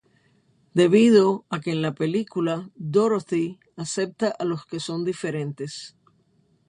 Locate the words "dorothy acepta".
2.73-4.29